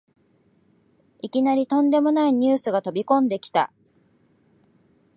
[1.21, 3.71] いきなりとんでもないニュースが飛びこんできた